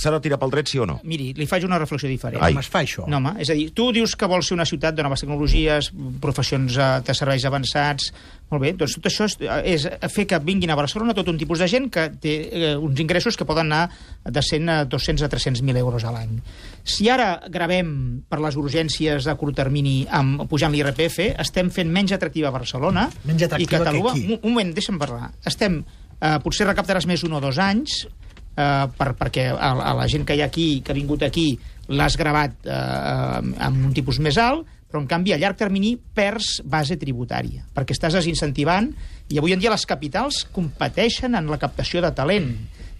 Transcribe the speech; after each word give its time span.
s'ha 0.00 0.12
de 0.14 0.20
tirar 0.24 0.38
pel 0.40 0.52
dret, 0.52 0.70
sí 0.70 0.80
o 0.80 0.86
no? 0.88 0.98
Miri, 1.04 1.30
li 1.36 1.46
faig 1.48 1.66
una 1.68 1.78
reflexió 1.80 2.08
diferent. 2.10 2.42
Ai. 2.42 2.54
Com 2.54 2.62
es 2.62 2.70
fa 2.72 2.82
això? 2.84 3.06
No, 3.10 3.20
home, 3.20 3.36
és 3.44 3.52
a 3.52 3.56
dir, 3.58 3.68
tu 3.76 3.90
dius 3.94 4.16
que 4.16 4.28
vols 4.30 4.48
ser 4.48 4.56
una 4.56 4.68
ciutat 4.68 4.96
de 4.96 5.04
noves 5.06 5.24
tecnologies, 5.24 5.92
professions 6.22 6.76
eh, 6.78 6.92
de 7.06 7.16
serveis 7.16 7.48
avançats... 7.48 8.12
Molt 8.50 8.64
bé, 8.64 8.72
doncs 8.74 8.96
tot 8.96 9.04
això 9.06 9.28
és, 9.30 9.36
és 9.70 9.84
fer 10.10 10.24
que 10.26 10.40
vinguin 10.42 10.72
a 10.74 10.76
Barcelona 10.78 11.12
tot 11.14 11.28
un 11.30 11.36
tipus 11.38 11.60
de 11.62 11.68
gent 11.70 11.84
que 11.94 12.08
té 12.18 12.32
eh, 12.50 12.72
uns 12.74 12.98
ingressos 12.98 13.36
que 13.38 13.46
poden 13.46 13.70
anar 13.70 13.92
de 14.26 14.42
100 14.42 14.72
a 14.74 14.78
200 14.90 15.22
a 15.22 15.28
300.000 15.30 15.78
euros 15.78 16.02
a 16.02 16.10
l'any. 16.10 16.32
Si 16.82 17.06
ara 17.06 17.28
gravem 17.46 17.92
per 18.26 18.40
les 18.42 18.58
urgències 18.58 19.28
a 19.30 19.36
curt 19.38 19.54
termini 19.54 20.00
amb, 20.10 20.42
pujant 20.50 20.74
l'IRPF, 20.74 21.20
estem 21.38 21.70
fent 21.70 21.94
menys 21.94 22.16
atractiva 22.18 22.50
Barcelona 22.50 23.06
Menys 23.22 23.46
atractiva 23.46 23.70
i 23.70 23.84
Catalunya... 23.84 24.16
que 24.16 24.18
qui? 24.18 24.26
Un, 24.34 24.42
un 24.42 24.56
moment, 24.56 24.74
deixa'm 24.74 24.98
parlar. 24.98 25.30
Estem... 25.46 25.84
Eh, 26.20 26.36
potser 26.44 26.66
recaptaràs 26.66 27.06
més 27.08 27.22
un 27.24 27.32
o 27.32 27.38
dos 27.40 27.56
anys, 27.62 28.02
eh, 28.56 28.86
per, 28.96 29.12
perquè 29.18 29.50
a, 29.52 29.72
a 29.74 29.94
la 29.98 30.08
gent 30.10 30.26
que 30.26 30.36
hi 30.36 30.44
ha 30.44 30.50
aquí, 30.50 30.68
que 30.84 30.94
ha 30.94 30.98
vingut 30.98 31.24
aquí, 31.26 31.52
l'has 31.90 32.16
gravat 32.18 32.66
eh, 32.66 33.40
amb 33.66 33.88
un 33.88 33.94
tipus 33.96 34.20
més 34.22 34.38
alt, 34.38 34.66
però 34.90 35.00
en 35.04 35.06
canvi 35.06 35.32
a 35.32 35.38
llarg 35.38 35.58
termini 35.58 35.94
perds 35.94 36.58
base 36.66 36.98
tributària, 36.98 37.62
perquè 37.74 37.94
estàs 37.94 38.16
desincentivant 38.18 38.90
i 39.30 39.38
avui 39.38 39.54
en 39.54 39.62
dia 39.62 39.70
les 39.70 39.86
capitals 39.86 40.42
competeixen 40.50 41.38
en 41.38 41.46
la 41.50 41.60
captació 41.62 42.02
de 42.02 42.10
talent. 42.14 42.50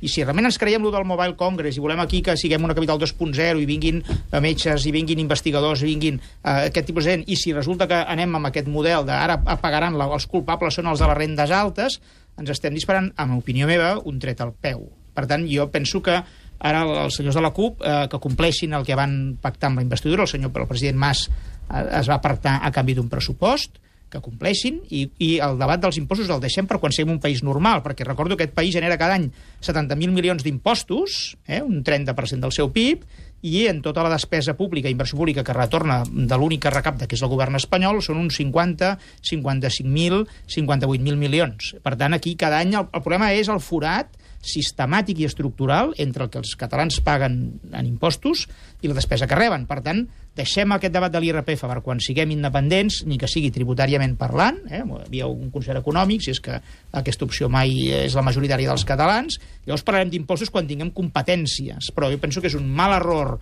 I 0.00 0.08
si 0.08 0.22
realment 0.22 0.46
ens 0.48 0.56
creiem 0.56 0.80
lo 0.86 0.92
del 0.94 1.04
Mobile 1.04 1.34
Congress 1.36 1.76
i 1.76 1.82
volem 1.82 2.00
aquí 2.00 2.22
que 2.24 2.36
siguem 2.38 2.62
una 2.64 2.76
capital 2.78 3.00
2.0 3.02 3.60
i 3.60 3.66
vinguin 3.68 3.98
eh, 4.06 4.38
metges 4.40 4.86
i 4.86 4.94
vinguin 4.94 5.20
investigadors 5.20 5.82
i 5.82 5.90
vinguin 5.90 6.16
eh, 6.22 6.70
aquest 6.70 6.88
tipus 6.88 7.04
de 7.04 7.16
gent, 7.16 7.26
i 7.26 7.36
si 7.36 7.52
resulta 7.52 7.90
que 7.90 7.98
anem 8.14 8.38
amb 8.38 8.48
aquest 8.48 8.70
model 8.70 9.04
de 9.10 9.16
ara 9.18 9.36
pagaran 9.60 9.98
la, 9.98 10.08
els 10.14 10.30
culpables 10.30 10.78
són 10.78 10.88
els 10.88 11.02
de 11.02 11.10
les 11.10 11.20
rendes 11.20 11.52
altes, 11.52 12.00
ens 12.40 12.54
estem 12.54 12.72
disparant, 12.72 13.10
en 13.18 13.36
opinió 13.36 13.68
meva, 13.68 13.96
un 14.06 14.22
tret 14.22 14.40
al 14.40 14.54
peu. 14.56 14.86
Per 15.14 15.26
tant, 15.30 15.46
jo 15.50 15.68
penso 15.72 16.02
que 16.04 16.20
ara 16.60 16.82
els 17.06 17.16
senyors 17.16 17.38
de 17.38 17.44
la 17.44 17.52
CUP 17.56 17.80
eh, 17.82 18.06
que 18.12 18.20
compleixin 18.20 18.74
el 18.76 18.84
que 18.86 18.98
van 18.98 19.36
pactar 19.40 19.70
amb 19.70 19.80
la 19.80 19.86
investidura, 19.86 20.26
el 20.26 20.32
senyor 20.32 20.52
el 20.54 20.68
president 20.68 20.98
Mas 21.00 21.28
eh, 21.28 21.86
es 22.00 22.10
va 22.10 22.20
pactar 22.20 22.58
a 22.62 22.72
canvi 22.74 22.98
d'un 22.98 23.08
pressupost, 23.08 23.80
que 24.10 24.18
compleixin, 24.18 24.80
i, 24.90 25.04
i 25.22 25.30
el 25.38 25.56
debat 25.60 25.80
dels 25.80 25.96
impostos 26.00 26.28
el 26.34 26.42
deixem 26.42 26.66
per 26.68 26.80
quan 26.82 26.92
siguem 26.92 27.14
un 27.14 27.20
país 27.22 27.44
normal, 27.46 27.80
perquè 27.84 28.04
recordo 28.04 28.36
que 28.36 28.44
aquest 28.44 28.56
país 28.56 28.74
genera 28.74 28.98
cada 28.98 29.14
any 29.16 29.28
70.000 29.62 30.10
milions 30.10 30.42
d'impostos, 30.44 31.36
eh, 31.46 31.62
un 31.62 31.84
30% 31.86 32.42
del 32.42 32.54
seu 32.56 32.72
PIB, 32.74 33.06
i 33.46 33.64
en 33.70 33.80
tota 33.80 34.02
la 34.04 34.10
despesa 34.12 34.52
pública, 34.58 34.90
inversió 34.90 35.16
pública 35.16 35.44
que 35.46 35.56
retorna 35.56 36.02
de 36.04 36.36
l'únic 36.36 36.66
que 36.66 36.74
recapta, 36.74 37.06
que 37.08 37.16
és 37.16 37.22
el 37.24 37.30
govern 37.32 37.56
espanyol, 37.56 38.02
són 38.04 38.20
uns 38.20 38.36
50, 38.42 38.96
55.000, 39.30 40.26
58.000 40.58 41.16
milions. 41.16 41.74
Per 41.80 41.94
tant, 41.96 42.18
aquí 42.18 42.34
cada 42.36 42.60
any 42.60 42.74
el, 42.74 42.90
el 42.90 43.06
problema 43.06 43.30
és 43.32 43.48
el 43.48 43.62
forat 43.64 44.18
sistemàtic 44.40 45.20
i 45.20 45.26
estructural 45.28 45.92
entre 46.00 46.24
el 46.24 46.30
que 46.32 46.40
els 46.40 46.54
catalans 46.56 46.98
paguen 47.04 47.60
en 47.76 47.86
impostos 47.86 48.46
i 48.80 48.88
la 48.88 48.96
despesa 48.96 49.28
que 49.28 49.36
reben. 49.36 49.66
Per 49.68 49.80
tant, 49.84 50.06
deixem 50.36 50.72
aquest 50.72 50.94
debat 50.94 51.12
de 51.12 51.20
l'IRPF 51.20 51.66
per 51.68 51.80
quan 51.84 52.00
siguem 52.00 52.32
independents, 52.32 53.02
ni 53.04 53.18
que 53.20 53.28
sigui 53.28 53.52
tributàriament 53.52 54.16
parlant, 54.20 54.62
eh? 54.70 54.80
hi 54.80 55.00
havia 55.04 55.28
un 55.28 55.50
concert 55.52 55.82
econòmic, 55.82 56.24
si 56.24 56.32
és 56.32 56.40
que 56.40 56.56
aquesta 56.96 57.28
opció 57.28 57.50
mai 57.52 57.90
és 58.00 58.16
la 58.16 58.24
majoritària 58.24 58.70
dels 58.72 58.86
catalans, 58.88 59.36
llavors 59.66 59.84
parlarem 59.84 60.12
d'impostos 60.14 60.52
quan 60.52 60.68
tinguem 60.70 60.94
competències, 60.96 61.92
però 61.94 62.08
jo 62.12 62.20
penso 62.22 62.40
que 62.40 62.48
és 62.48 62.56
un 62.56 62.68
mal 62.72 62.96
error 62.96 63.36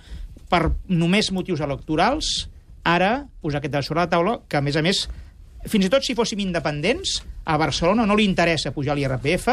per 0.49 0.65
només 0.89 1.31
motius 1.31 1.63
electorals 1.63 2.49
ara 2.89 3.29
posar 3.43 3.61
aquest 3.61 3.75
debat 3.75 3.87
sobre 3.87 4.03
la 4.03 4.11
taula, 4.11 4.39
que 4.49 4.59
a 4.59 4.65
més 4.65 4.77
a 4.81 4.83
més 4.83 5.07
fins 5.69 5.87
i 5.87 5.91
tot 5.93 6.05
si 6.07 6.15
fóssim 6.17 6.41
independents, 6.41 7.19
a 7.49 7.57
Barcelona 7.61 8.07
no 8.07 8.17
li 8.17 8.27
interessa 8.29 8.73
pujar 8.75 8.97
l'IRPF 8.97 9.49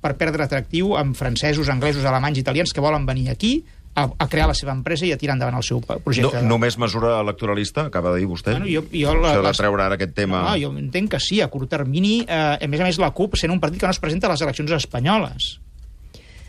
per 0.00 0.14
perdre 0.16 0.44
atractiu 0.44 0.94
amb 0.96 1.16
francesos, 1.18 1.68
anglesos, 1.68 2.04
alemanys, 2.06 2.38
italians 2.38 2.72
que 2.72 2.80
volen 2.80 3.06
venir 3.06 3.28
aquí 3.30 3.64
a, 3.98 4.04
a 4.18 4.28
crear 4.30 4.46
la 4.46 4.54
seva 4.54 4.70
empresa 4.70 5.06
i 5.08 5.10
a 5.10 5.16
tirar 5.18 5.34
endavant 5.34 5.56
el 5.58 5.64
seu 5.66 5.80
No, 5.82 5.96
projecte. 6.04 6.42
només 6.46 6.76
mesura 6.78 7.16
electoralista, 7.20 7.86
acaba 7.90 8.12
de 8.14 8.20
dir 8.22 8.28
vostè? 8.30 8.52
Bueno, 8.54 8.68
jo, 8.70 8.84
jo 8.92 9.14
la, 9.18 9.32
Això 9.32 9.42
de 9.42 9.52
treure 9.58 9.82
ara 9.82 9.96
aquest 9.98 10.14
tema... 10.14 10.44
No, 10.46 10.54
jo 10.60 10.70
entenc 10.78 11.10
que 11.16 11.20
sí, 11.20 11.40
a 11.42 11.48
curt 11.50 11.68
termini, 11.72 12.20
eh, 12.28 12.58
a 12.62 12.68
més 12.70 12.80
a 12.80 12.86
més 12.86 13.00
la 13.02 13.10
CUP 13.10 13.34
sent 13.40 13.50
un 13.50 13.58
partit 13.58 13.80
que 13.82 13.86
no 13.90 13.96
es 13.96 13.98
presenta 13.98 14.28
a 14.30 14.36
les 14.36 14.44
eleccions 14.46 14.70
espanyoles. 14.78 15.48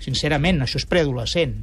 Sincerament, 0.04 0.62
això 0.64 0.78
és 0.80 0.86
preadolescent. 0.88 1.58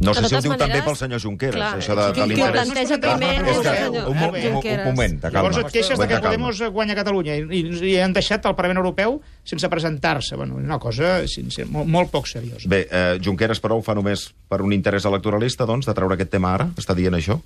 No 0.00 0.12
sé 0.12 0.26
si 0.28 0.34
ho 0.36 0.40
diu 0.44 0.52
també 0.52 0.66
maneres, 0.66 0.84
pel 0.84 0.96
senyor 0.98 1.20
Junqueras, 1.22 1.56
clar, 1.56 1.68
això 1.80 1.94
de, 1.96 2.06
de 2.06 2.12
qui 2.12 2.20
ho 2.20 2.26
l'interès. 2.28 2.52
planteja 2.56 2.98
primer 3.00 3.30
és 3.32 3.40
el 3.40 3.46
un, 3.46 3.64
senyor 3.64 3.94
un, 3.94 4.16
un, 4.16 4.66
un 4.66 4.84
moment, 4.84 5.14
de 5.16 5.30
calma. 5.30 5.36
Llavors 5.38 5.60
et 5.62 5.70
queixes 5.72 6.02
que. 6.02 6.18
Podemos 6.26 6.60
guanya 6.74 6.96
Catalunya 6.98 7.36
i, 7.40 7.62
i, 7.92 7.94
han 8.02 8.12
deixat 8.16 8.44
el 8.50 8.54
Parlament 8.58 8.82
Europeu 8.82 9.16
sense 9.44 9.70
presentar-se. 9.72 10.36
Bueno, 10.36 10.56
una 10.60 10.78
cosa 10.82 11.22
sincer, 11.30 11.64
molt, 11.70 11.88
molt 11.88 12.10
poc 12.12 12.28
seriosa. 12.28 12.68
Bé, 12.68 12.82
eh, 12.90 13.18
Junqueras, 13.24 13.60
però, 13.64 13.78
ho 13.80 13.82
fa 13.86 13.94
només 13.96 14.28
per 14.48 14.60
un 14.60 14.72
interès 14.76 15.06
electoralista, 15.08 15.64
doncs, 15.64 15.86
de 15.88 15.94
treure 15.96 16.14
aquest 16.18 16.30
tema 16.36 16.52
ara? 16.58 16.68
Està 16.76 16.94
dient 16.98 17.16
això? 17.16 17.38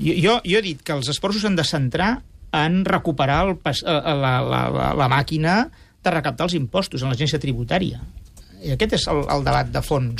Jo, 0.00 0.14
jo, 0.16 0.34
jo 0.44 0.58
he 0.58 0.62
dit 0.64 0.80
que 0.82 0.96
els 0.96 1.08
esforços 1.12 1.44
s'han 1.44 1.56
de 1.58 1.64
centrar 1.68 2.16
en 2.56 2.80
recuperar 2.88 3.44
el, 3.46 3.54
pas- 3.62 3.84
eh, 3.86 3.92
la, 4.18 4.40
la, 4.42 4.62
la, 4.72 4.88
la 4.98 5.08
màquina 5.12 5.60
de 6.02 6.10
recaptar 6.10 6.48
els 6.48 6.56
impostos 6.58 7.02
en 7.04 7.12
l'agència 7.12 7.38
tributària. 7.38 8.00
I 8.60 8.74
aquest 8.74 8.92
és 8.98 9.04
el, 9.08 9.22
el 9.32 9.44
debat 9.46 9.68
de 9.72 9.80
fons. 9.84 10.18